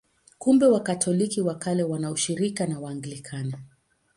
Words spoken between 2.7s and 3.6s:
Waanglikana.